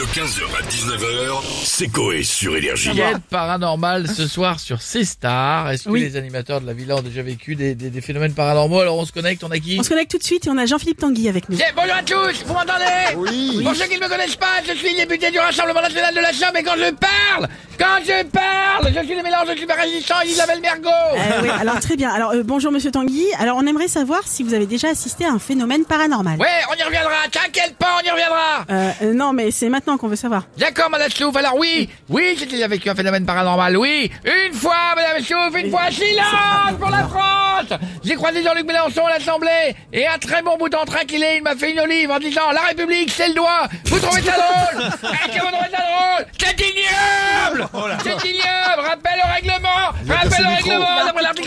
De 0.00 0.06
15h 0.06 0.40
à 0.58 0.62
19h, 0.66 1.42
c'est 1.62 1.88
Coé 1.88 2.22
sur 2.22 2.56
Énergie. 2.56 2.88
Enquête 2.90 3.18
paranormale 3.28 4.08
ce 4.08 4.26
soir 4.26 4.58
sur 4.58 4.80
C-Star. 4.80 5.68
Est-ce 5.70 5.84
que 5.84 5.90
Oui. 5.90 6.00
les 6.00 6.16
animateurs 6.16 6.62
de 6.62 6.66
la 6.66 6.72
villa 6.72 6.96
ont 6.96 7.02
déjà 7.02 7.20
vécu 7.20 7.54
des, 7.54 7.74
des- 7.74 7.90
des 7.90 8.00
phénomènes 8.00 8.32
paranormaux? 8.32 8.80
Alors 8.80 8.96
on 8.96 9.04
se 9.04 9.12
connecte, 9.12 9.44
on 9.44 9.50
a 9.50 9.58
qui? 9.58 9.76
On 9.78 9.82
se 9.82 9.90
connecte 9.90 10.10
tout 10.10 10.16
de 10.16 10.22
suite 10.24 10.46
et 10.46 10.48
on 10.50 10.56
a 10.56 10.64
Jean-Philippe 10.64 11.00
Tanguy 11.00 11.28
avec 11.28 11.50
nous. 11.50 11.58
Eh, 11.60 11.72
Bonjour 11.76 11.92
à 11.94 12.02
tous, 12.02 12.44
vous 12.46 12.54
m'entendez? 12.54 13.14
Oui. 13.18 13.60
Pour 13.62 13.76
ceux 13.76 13.84
qui 13.88 13.96
ne 13.98 14.02
me 14.02 14.08
connaissent 14.08 14.36
pas, 14.36 14.62
je 14.66 14.72
suis 14.72 14.92
le 14.92 14.96
député 15.04 15.30
du 15.30 15.38
Rassemblement 15.38 15.82
National 15.82 16.14
de 16.14 16.20
la 16.20 16.32
Somme 16.32 16.56
et 16.58 16.62
quand 16.62 16.76
je 16.78 16.94
parle, 16.94 17.48
quand 17.78 17.98
je 18.02 18.24
parle, 18.28 18.94
je 18.98 19.04
suis 19.06 19.14
le 19.14 19.22
mélange 19.22 19.48
de 19.54 19.56
super 19.60 19.76
résistant 19.76 20.14
et 20.24 20.28
d'Isabelle 20.28 20.60
Mergo. 20.62 20.88
Euh, 20.88 21.42
oui, 21.42 21.48
alors 21.60 21.78
très 21.78 21.96
bien. 21.96 22.08
Alors 22.10 22.30
euh, 22.30 22.42
bonjour 22.42 22.72
Monsieur 22.72 22.90
Tanguy. 22.90 23.26
Alors 23.38 23.58
on 23.58 23.66
aimerait 23.66 23.88
savoir 23.88 24.22
si 24.24 24.44
vous 24.44 24.54
avez 24.54 24.66
déjà 24.66 24.88
assisté 24.88 25.26
à 25.26 25.30
un 25.32 25.38
phénomène 25.38 25.84
paranormal. 25.84 26.38
Ouais, 26.38 26.46
on 26.72 26.74
y 26.74 26.82
reviendra, 26.84 27.16
t'inquiète 27.30 27.76
pas, 27.78 27.98
on 28.02 28.06
y 28.06 28.10
reviendra? 28.10 28.64
Euh, 28.70 28.90
euh, 29.02 29.12
non 29.12 29.34
mais 29.34 29.50
c'est 29.50 29.68
maintenant 29.68 29.89
qu'on 29.96 30.08
veut 30.08 30.16
savoir. 30.16 30.44
D'accord, 30.58 30.90
Madame 30.90 31.10
Slouf, 31.10 31.34
alors 31.36 31.56
oui, 31.56 31.88
oui, 32.08 32.36
j'ai 32.38 32.46
déjà 32.46 32.68
vécu 32.68 32.88
un 32.90 32.94
phénomène 32.94 33.24
paranormal, 33.26 33.76
oui. 33.76 34.10
Une 34.24 34.54
fois, 34.54 34.94
Madame 34.96 35.22
Slouf, 35.22 35.56
une 35.56 35.70
fois, 35.70 35.90
silence 35.90 36.78
pour 36.78 36.90
la 36.90 37.06
France. 37.08 37.78
J'ai 38.04 38.14
croisé 38.14 38.42
Jean-Luc 38.42 38.66
Mélenchon 38.66 39.06
à 39.06 39.10
l'Assemblée, 39.10 39.74
et 39.92 40.06
un 40.06 40.18
très 40.18 40.42
bon 40.42 40.56
bout 40.56 40.68
d'entrain 40.68 41.04
qu'il 41.06 41.22
est, 41.22 41.36
il 41.38 41.42
m'a 41.42 41.54
fait 41.54 41.72
une 41.72 41.80
olive 41.80 42.10
en 42.10 42.18
disant 42.18 42.50
«La 42.52 42.62
République, 42.62 43.10
c'est 43.10 43.28
le 43.28 43.34
doigt. 43.34 43.68
Vous 43.86 43.98
trouvez 43.98 44.22
ça 44.22 44.32
drôle? 44.32 44.84
Est-ce 44.84 45.38
que 45.38 45.42
vous 45.44 45.52
trouvez 45.52 45.70
ça 45.70 45.82
drôle? 45.82 46.26
C'est 46.38 46.60
ignoble! 46.60 47.68
C'est 48.02 48.28
ignoble! 48.28 48.88
Rappel 48.88 49.20
au 49.24 49.32
règlement! 49.32 49.90
Rappel 50.08 50.46
au 50.46 50.50
règlement 50.50 50.99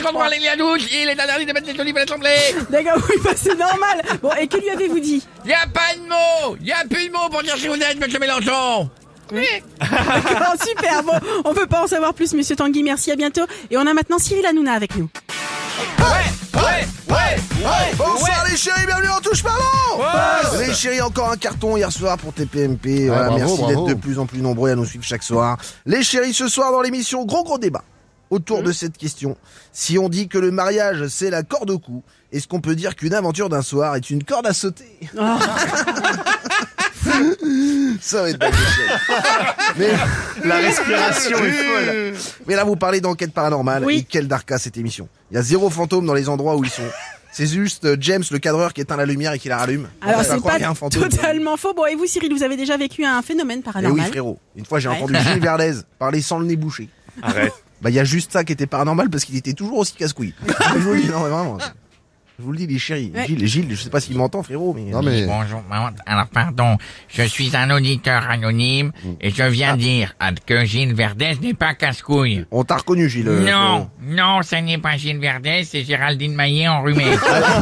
D'après 0.03 0.19
l'article 0.19 0.19
33, 0.19 0.25
alinéa 0.25 0.55
12, 0.57 0.87
il 0.91 1.09
est 1.09 1.19
interdit 1.19 1.45
de 1.45 1.53
mettre 1.53 1.73
des 1.73 1.79
olives 1.79 1.97
à 1.97 1.99
l'Assemblée 2.01 2.29
D'accord, 2.69 3.01
oui, 3.09 3.15
bah, 3.23 3.31
c'est 3.35 3.57
normal. 3.57 4.01
Bon, 4.21 4.31
et 4.39 4.47
que 4.47 4.57
lui 4.57 4.69
avez-vous 4.69 4.99
dit 4.99 5.25
Y 5.45 5.53
a 5.53 5.67
pas 5.67 5.95
de 5.95 6.01
mots 6.01 6.57
Y 6.61 6.71
a 6.71 6.85
plus 6.89 7.07
de 7.07 7.13
mots 7.13 7.29
pour 7.31 7.43
dire 7.43 7.55
si 7.57 7.67
vous 7.67 7.75
êtes, 7.75 7.99
monsieur 7.99 8.19
Mélenchon 8.19 8.89
D'accord, 9.31 10.55
super. 10.63 11.03
Bon, 11.03 11.13
on 11.45 11.53
peut 11.53 11.65
pas 11.65 11.83
en 11.83 11.87
savoir 11.87 12.13
plus, 12.13 12.33
Monsieur 12.33 12.55
Tanguy. 12.55 12.83
Merci, 12.83 13.11
à 13.11 13.15
bientôt. 13.15 13.45
Et 13.71 13.77
on 13.77 13.87
a 13.87 13.93
maintenant 13.93 14.19
Cyril 14.19 14.45
Hanouna 14.45 14.73
avec 14.73 14.95
nous. 14.95 15.09
Ouais 15.99 16.61
Ouais 16.61 16.87
Ouais 17.07 17.91
Bonsoir 17.97 18.45
les 18.49 18.57
chéris, 18.57 18.85
bienvenue 18.85 19.09
en 19.09 19.21
touche 19.21 19.41
pas 19.41 19.55
bon 19.97 20.03
Les 20.59 20.73
chéris, 20.73 21.01
encore 21.01 21.31
un 21.31 21.37
carton 21.37 21.77
hier 21.77 21.91
soir 21.91 22.17
pour 22.17 22.33
TPMP. 22.33 23.07
Voilà, 23.07 23.29
bravo, 23.29 23.37
merci 23.39 23.65
d'être 23.65 23.85
de 23.85 23.93
plus 23.93 24.19
en 24.19 24.25
plus 24.25 24.41
nombreux 24.41 24.71
à 24.71 24.75
nous 24.75 24.85
suivre 24.85 25.03
chaque 25.03 25.23
soir. 25.23 25.57
Les 25.85 26.03
chéris, 26.03 26.33
ce 26.33 26.47
soir 26.47 26.71
dans 26.71 26.81
l'émission, 26.81 27.25
gros 27.25 27.43
gros 27.43 27.57
débat 27.57 27.83
autour 28.33 28.63
de 28.63 28.71
cette 28.71 28.97
question. 28.97 29.37
Si 29.71 29.97
on 29.97 30.09
dit 30.09 30.27
que 30.27 30.37
le 30.37 30.51
mariage 30.51 31.07
c'est 31.07 31.29
la 31.29 31.43
corde 31.43 31.69
au 31.69 31.79
cou, 31.79 32.03
est-ce 32.31 32.47
qu'on 32.47 32.61
peut 32.61 32.75
dire 32.75 32.95
qu'une 32.95 33.13
aventure 33.13 33.47
d'un 33.49 33.61
soir 33.61 33.95
est 33.95 34.09
une 34.09 34.23
corde 34.23 34.47
à 34.47 34.53
sauter? 34.53 34.85
Ça 38.01 38.21
va 38.23 38.29
être 38.29 38.39
pas 38.39 38.49
Mais 39.77 39.89
La 40.45 40.55
respiration 40.55 41.37
est 41.37 41.51
folle. 41.51 42.13
Mais 42.47 42.55
là, 42.55 42.63
vous 42.63 42.75
parlez 42.75 43.01
d'enquête 43.01 43.33
paranormale. 43.33 43.83
Oui. 43.85 43.97
Et 43.99 44.03
quel 44.03 44.27
darka 44.27 44.57
cette 44.57 44.77
émission. 44.77 45.07
Il 45.31 45.35
y 45.35 45.37
a 45.37 45.41
zéro 45.41 45.69
fantôme 45.69 46.05
dans 46.05 46.13
les 46.13 46.29
endroits 46.29 46.55
où 46.55 46.63
ils 46.63 46.69
sont. 46.69 46.81
C'est 47.31 47.47
juste 47.47 47.85
euh, 47.85 47.97
James, 47.99 48.23
le 48.31 48.37
cadreur, 48.39 48.73
qui 48.73 48.81
éteint 48.81 48.95
la 48.95 49.05
lumière 49.07 49.33
et 49.33 49.39
qui 49.39 49.49
la 49.49 49.57
rallume. 49.57 49.87
Alors 50.01 50.23
c'est 50.23 50.41
pas 50.41 50.55
un 50.65 50.75
fantôme. 50.75 51.09
totalement 51.09 51.57
faux. 51.57 51.73
Bon, 51.73 51.85
et 51.85 51.95
vous, 51.95 52.05
Cyril, 52.05 52.31
vous 52.33 52.43
avez 52.43 52.55
déjà 52.57 52.77
vécu 52.77 53.03
un 53.05 53.21
phénomène 53.21 53.59
Eh 53.63 53.67
oui, 53.67 53.73
paranormal 53.73 54.07
frérot. 54.07 54.39
Une 54.55 54.65
fois, 54.65 54.79
j'ai 54.79 54.89
Ouais. 54.89 54.97
entendu 54.97 55.15
Gilles 55.15 55.39
Verdez 55.41 55.73
parler 55.97 56.21
sans 56.21 56.39
le 56.39 56.45
nez 56.45 56.55
bouché. 56.55 56.89
Arrête. 57.21 57.51
Bah, 57.83 57.89
il 57.89 57.95
y 57.95 57.99
a 57.99 58.03
juste 58.05 58.31
ça 58.31 58.43
qui 58.43 58.53
était 58.53 58.65
paranormal 58.67 59.09
parce 59.09 59.25
qu'il 59.25 59.35
était 59.35 59.53
toujours 59.53 59.79
aussi 59.79 59.93
casse-couille. 59.93 60.33
je 60.73 60.79
vous 60.79 60.93
le 60.93 61.01
dis, 61.01 61.09
non, 61.09 61.21
mais 61.23 61.29
vraiment. 61.29 61.57
Je 62.39 62.43
vous 62.43 62.51
le 62.51 62.57
dis, 62.57 62.65
les 62.65 62.79
chéris. 62.79 63.11
Ouais. 63.13 63.27
Gilles, 63.27 63.45
Gilles, 63.45 63.67
je 63.69 63.75
sais 63.75 63.91
pas 63.91 63.99
s'il 63.99 64.17
m'entend, 64.17 64.41
frérot, 64.41 64.73
mais. 64.73 64.89
Non 64.89 65.03
mais 65.03 65.27
Bonjour, 65.27 65.61
maman. 65.69 65.91
alors 66.07 66.25
pardon, 66.27 66.77
je 67.07 67.21
suis 67.23 67.55
un 67.55 67.69
auditeur 67.69 68.27
anonyme 68.27 68.91
et 69.21 69.29
je 69.29 69.43
viens 69.43 69.77
dire 69.77 70.15
ah, 70.19 70.31
que 70.45 70.65
Gilles 70.65 70.95
Verdez 70.95 71.37
n'est 71.41 71.53
pas 71.53 71.75
casse-couille. 71.75 72.45
On 72.49 72.63
t'a 72.63 72.77
reconnu, 72.77 73.07
Gilles. 73.07 73.27
euh, 73.27 73.51
Non, 73.51 73.87
non, 74.01 74.41
ce 74.41 74.55
n'est 74.55 74.79
pas 74.79 74.97
Gilles 74.97 75.19
Verdez, 75.19 75.63
c'est 75.63 75.83
Géraldine 75.83 76.33
Maillet 76.33 76.67
enrhumée. 76.69 77.15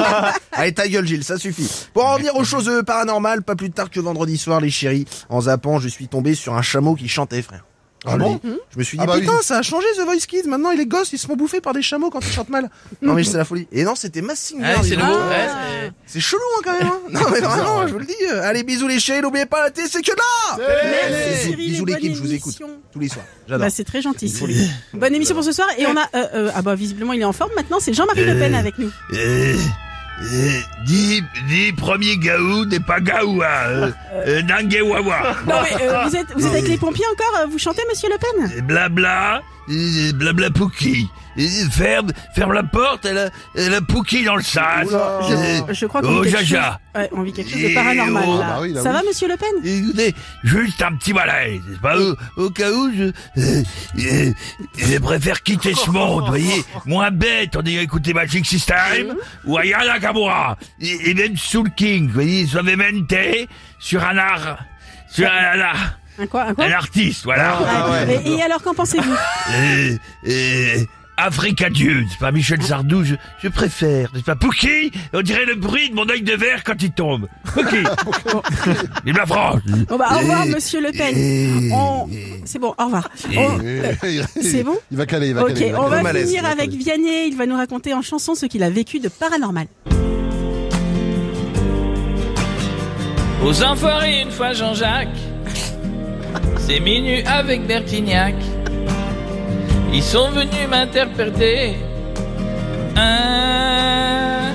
Allez, 0.54 0.74
ta 0.74 0.88
gueule, 0.88 1.06
Gilles, 1.06 1.26
ça 1.26 1.38
suffit. 1.38 1.70
Pour 1.94 2.06
en 2.06 2.14
revenir 2.14 2.34
aux 2.38 2.46
choses 2.46 2.70
euh, 2.70 2.82
paranormales, 2.82 3.42
pas 3.44 3.56
plus 3.58 3.72
tard 3.72 3.90
que 3.90 4.00
vendredi 4.00 4.38
soir, 4.38 4.62
les 4.62 4.70
chéris, 4.70 5.06
en 5.28 5.42
zappant, 5.42 5.80
je 5.80 5.90
suis 5.90 6.08
tombé 6.08 6.34
sur 6.34 6.56
un 6.56 6.62
chameau 6.62 6.96
qui 6.96 7.10
chantait, 7.10 7.42
frère. 7.42 7.66
Ah 8.04 8.18
bon 8.18 8.40
Je 8.74 8.80
me 8.80 8.84
suis 8.84 8.98
dit, 8.98 9.04
Ah 9.04 9.08
bah 9.08 9.20
putain, 9.20 9.34
oui. 9.34 9.44
ça 9.44 9.60
a 9.60 9.62
changé 9.62 9.86
The 9.96 10.02
Voice 10.02 10.26
Kids. 10.28 10.48
Maintenant, 10.48 10.72
les 10.72 10.88
gosses, 10.88 11.14
ils 11.14 11.20
se 11.20 11.28
font 11.28 11.36
bouffer 11.36 11.62
par 11.62 11.74
des 11.74 11.84
chameaux 11.84 12.10
quand 12.10 12.20
ils 12.26 12.32
chantent 12.32 12.50
mal. 12.50 12.70
Non, 13.02 13.14
mais 13.14 13.24
c'est 13.24 13.38
la 13.38 13.46
folie. 13.46 13.68
Et 13.72 13.84
non, 13.84 13.94
c'était 13.96 14.22
Mass 14.22 14.40
Singer. 14.40 14.64
Ouais, 14.64 14.76
c'est 14.84 14.96
donc. 14.96 15.06
nouveau, 15.06 15.20
ouais, 15.20 15.48
c'est- 15.48 15.92
C'est 16.08 16.20
chelou, 16.20 16.42
hein, 16.58 16.62
quand 16.64 16.74
même. 16.80 16.88
Hein. 16.88 17.00
Non, 17.12 17.22
mais 17.32 17.40
vraiment, 17.40 17.88
je 17.88 17.94
vous 17.94 18.00
le 18.00 18.06
dis. 18.06 18.14
euh, 18.32 18.42
Allez, 18.44 18.64
bisous 18.64 18.88
les 18.88 19.00
chéris. 19.00 19.22
N'oubliez 19.22 19.46
pas, 19.46 19.64
la 19.66 19.72
télé, 19.72 19.88
c'est 19.90 20.02
que 20.02 20.12
de 20.12 20.18
là. 20.18 20.58
Merci, 20.58 21.14
Bisous, 21.14 21.42
Cyril, 21.52 21.56
bisous 21.72 21.84
et 21.88 21.92
l'équipe, 21.92 22.10
bonne 22.10 22.16
je 22.18 22.22
vous 22.24 22.34
écoute. 22.34 22.60
Tous 22.92 23.00
les 23.00 23.08
soirs. 23.08 23.26
J'adore. 23.48 23.66
Bah, 23.68 23.70
c'est 23.70 23.84
très 23.84 24.02
gentil. 24.02 24.30
Cyril. 24.30 24.68
Bonne 24.94 25.14
émission 25.16 25.36
pour 25.36 25.44
ce 25.44 25.52
soir. 25.52 25.68
Et 25.78 25.86
on 25.86 25.96
a, 25.96 26.02
euh, 26.16 26.28
euh, 26.34 26.52
ah 26.56 26.62
bah 26.64 26.74
visiblement 26.76 27.14
il 27.14 27.22
est 27.22 27.26
en 27.26 27.34
forme 27.34 27.52
maintenant. 27.56 27.78
C'est 27.80 27.94
Jean-Marie 27.94 28.26
Le 28.26 28.38
Pen 28.40 28.56
avec 28.56 28.78
nous. 28.80 28.92
Euh, 29.14 29.56
premier 31.78 32.18
gaou 32.18 32.66
n'est 32.66 32.80
pas 32.80 33.00
gaou, 33.00 33.42
hein, 33.42 33.68
euh, 33.68 33.92
euh. 34.26 34.42
Non 34.42 35.56
mais 35.64 35.82
euh, 35.82 36.04
vous 36.06 36.16
êtes, 36.16 36.28
vous 36.36 36.46
êtes 36.46 36.52
avec 36.52 36.68
les 36.68 36.78
pompiers 36.78 37.06
encore 37.12 37.42
euh, 37.42 37.46
Vous 37.52 37.58
chantez, 37.58 37.82
Monsieur 37.90 38.10
Le 38.10 38.18
Pen? 38.18 38.66
Blabla, 38.66 39.42
blabla 40.14 40.50
pouki. 40.50 41.10
Ferme, 41.72 42.12
ferme 42.36 42.54
la 42.54 42.64
porte, 42.64 43.06
elle 43.06 43.18
a, 43.18 43.30
elle 43.56 43.74
a 43.74 43.82
pouki 43.82 44.24
dans 44.24 44.36
le 44.36 44.44
sas. 44.44 44.88
Je 44.88 45.86
crois 45.86 46.02
qu'on 46.02 46.18
oh, 46.18 46.22
vit 46.22 46.32
quelque 46.32 46.46
Jaja. 46.46 46.64
chose. 46.64 47.02
Ouais, 47.02 47.10
on 47.14 47.22
vit 47.22 47.32
quelque 47.34 47.52
chose 47.52 47.62
de 47.62 47.74
paranormal 47.74 48.24
oh, 48.28 48.38
là. 48.40 48.48
bah 48.48 48.58
oui, 48.62 48.74
là, 48.74 48.82
Ça 48.84 48.90
oui. 48.90 48.96
va, 48.96 49.04
Monsieur 49.08 49.28
Le 49.30 49.38
Pen? 49.38 49.50
Écoutez, 49.64 50.16
juste 50.44 50.82
un 50.82 50.94
petit 50.96 51.14
malaise, 51.14 51.62
c'est 51.72 51.80
pas? 51.82 51.98
Au, 51.98 52.16
au 52.36 52.50
cas 52.50 52.70
où 52.72 52.92
je, 52.94 53.04
euh, 53.42 53.64
euh, 54.00 54.32
je 54.78 54.98
préfère 54.98 55.42
quitter 55.42 55.74
ce 55.74 55.90
monde, 55.90 56.24
vous 56.24 56.28
voyez, 56.28 56.66
moins 56.86 57.12
bête, 57.12 57.56
on 57.56 57.62
dirait 57.62 57.84
écouter 57.84 58.14
Magic 58.14 58.46
System, 58.46 59.16
ou 59.46 59.58
Ayana 59.58 60.00
Kamura, 60.00 60.58
et, 60.82 61.12
et 61.12 61.14
même 61.14 61.38
Soul 61.38 61.72
King, 61.76 62.08
vous 62.08 62.14
voyez, 62.14 62.46
Suavemente, 62.46 63.14
sur 63.80 64.04
un 64.04 64.18
art, 64.18 64.58
sur 65.10 65.28
un, 65.32 65.60
art, 65.62 65.98
Un 66.20 66.28
quoi 66.28 66.44
Un 66.44 66.54
quoi? 66.54 66.66
Un 66.66 66.72
artiste, 66.72 67.24
voilà. 67.24 67.58
Ouais. 67.90 68.22
Et, 68.26 68.32
et 68.34 68.42
alors 68.44 68.62
qu'en 68.62 68.74
pensez-vous? 68.74 69.16
Euh, 69.54 69.98
Africa 71.24 71.70
Dieu, 71.70 72.04
c'est 72.10 72.18
pas 72.20 72.32
Michel 72.32 72.62
Sardou, 72.64 73.04
je, 73.04 73.16
je 73.44 73.48
préfère, 73.48 74.10
n'est-ce 74.14 74.24
pas 74.24 74.36
Pouki, 74.36 74.92
on 75.14 75.22
dirait 75.22 75.46
le 75.46 75.56
bruit 75.56 75.90
de 75.90 75.96
mon 75.96 76.10
œil 76.10 76.22
de 76.24 76.34
verre 76.34 76.64
quand 76.64 76.82
il 76.82 76.92
tombe. 76.92 77.28
Pouki. 77.54 77.78
Vive 79.06 79.18
la 79.18 79.26
France. 79.26 79.62
Bon 79.88 79.98
bah 79.98 80.08
au 80.16 80.18
revoir, 80.20 80.46
Monsieur 80.48 80.82
Le 80.82 80.92
Pen. 80.92 81.72
On... 81.74 82.08
C'est 82.46 82.60
bon, 82.60 82.74
au 82.78 82.86
revoir. 82.86 83.10
On- 83.38 83.60
C'est 84.42 84.64
bon 84.64 84.78
Il 84.92 84.98
va 84.98 85.06
caler, 85.06 85.28
il 85.30 85.34
va 85.36 85.44
Ok, 85.44 85.50
caler. 85.54 85.66
il 85.68 85.72
va 85.74 85.80
on 85.80 85.84
caler. 85.84 85.96
va 85.98 86.04
malaise, 86.04 86.28
finir 86.28 86.42
il 86.42 86.46
va 86.46 86.52
avec. 86.52 86.70
Vianney. 86.72 87.28
Il 87.28 87.38
va 87.38 87.46
nous 87.46 87.56
raconter 87.56 87.94
en 87.94 88.02
chanson 88.02 88.34
ce 88.36 88.46
qu'il 88.48 88.64
a 88.64 88.70
vécu 88.70 89.00
de 89.00 89.10
paranormal. 89.10 89.68
Aux 93.46 93.64
enfoirés 93.64 94.22
une 94.22 94.32
fois 94.32 94.54
Jean-Jacques 94.54 95.08
C'est 96.60 96.80
minuit 96.80 97.24
avec 97.26 97.66
Bertignac 97.68 98.36
Ils 99.94 100.04
sont 100.04 100.32
venus 100.32 100.68
m'interpréter 100.70 101.76
Un 102.96 104.54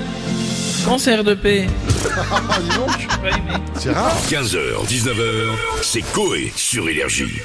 concert 0.85 1.23
de 1.23 1.35
paix 1.35 1.67
c'est 3.75 3.91
rare. 3.91 4.15
15h, 4.29 4.85
19h, 4.87 5.55
c'est 5.81 6.01
Coé 6.13 6.51
sur 6.55 6.87
Énergie. 6.89 7.41